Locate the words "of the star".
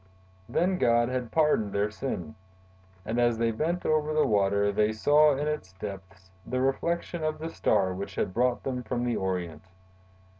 7.23-7.93